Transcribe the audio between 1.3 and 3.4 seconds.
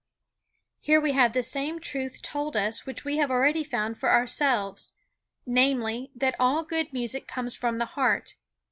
the same truth told us which we have